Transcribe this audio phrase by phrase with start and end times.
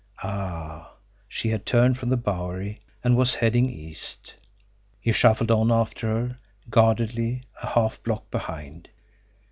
[0.23, 0.95] Ah!
[1.27, 4.33] She had turned from the Bowery, and was heading east.
[4.99, 6.37] He shuffled on after her,
[6.71, 8.89] guardedly, a half block behind.